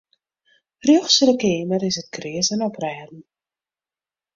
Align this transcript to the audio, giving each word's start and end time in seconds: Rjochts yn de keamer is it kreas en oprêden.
Rjochts 0.85 1.19
yn 1.25 1.29
de 1.31 1.35
keamer 1.43 1.81
is 1.89 1.99
it 2.01 2.09
kreas 2.15 2.47
en 2.53 2.65
oprêden. 2.69 3.21